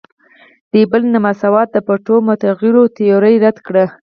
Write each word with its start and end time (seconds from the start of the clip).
د 0.71 0.73
بیل 0.91 1.03
نا 1.13 1.19
مساوات 1.25 1.67
د 1.71 1.77
پټو 1.87 2.15
متغیرو 2.27 2.83
تیوري 2.95 3.35
رد 3.45 3.57
کړه. 3.67 3.85